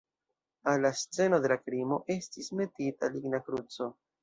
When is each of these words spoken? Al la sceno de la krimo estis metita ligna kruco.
Al 0.71 0.81
la 0.85 0.91
sceno 1.01 1.39
de 1.43 1.51
la 1.51 1.59
krimo 1.67 2.01
estis 2.15 2.51
metita 2.63 3.13
ligna 3.19 3.45
kruco. 3.51 3.93